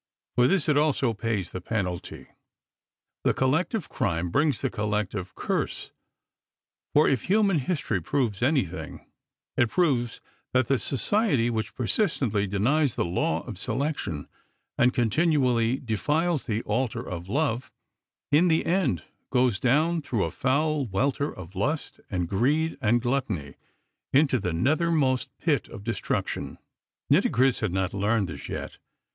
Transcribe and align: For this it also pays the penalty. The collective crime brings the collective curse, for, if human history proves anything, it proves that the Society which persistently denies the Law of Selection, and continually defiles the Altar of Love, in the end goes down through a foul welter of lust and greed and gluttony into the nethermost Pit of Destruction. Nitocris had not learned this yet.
For 0.35 0.47
this 0.47 0.67
it 0.67 0.77
also 0.77 1.13
pays 1.13 1.51
the 1.51 1.61
penalty. 1.61 2.25
The 3.23 3.35
collective 3.35 3.87
crime 3.87 4.31
brings 4.31 4.59
the 4.61 4.71
collective 4.71 5.35
curse, 5.35 5.91
for, 6.91 7.07
if 7.07 7.25
human 7.25 7.59
history 7.59 8.01
proves 8.01 8.41
anything, 8.41 9.05
it 9.55 9.69
proves 9.69 10.19
that 10.53 10.69
the 10.69 10.79
Society 10.79 11.51
which 11.51 11.75
persistently 11.75 12.47
denies 12.47 12.95
the 12.95 13.05
Law 13.05 13.41
of 13.45 13.59
Selection, 13.59 14.27
and 14.75 14.91
continually 14.91 15.77
defiles 15.77 16.47
the 16.47 16.63
Altar 16.63 17.07
of 17.07 17.29
Love, 17.29 17.71
in 18.31 18.47
the 18.47 18.65
end 18.65 19.03
goes 19.29 19.59
down 19.59 20.01
through 20.01 20.23
a 20.23 20.31
foul 20.31 20.87
welter 20.87 21.31
of 21.31 21.53
lust 21.53 21.99
and 22.09 22.27
greed 22.27 22.75
and 22.81 23.03
gluttony 23.03 23.53
into 24.11 24.39
the 24.39 24.51
nethermost 24.51 25.29
Pit 25.37 25.67
of 25.67 25.83
Destruction. 25.83 26.57
Nitocris 27.11 27.59
had 27.59 27.71
not 27.71 27.93
learned 27.93 28.27
this 28.29 28.49
yet. 28.49 28.79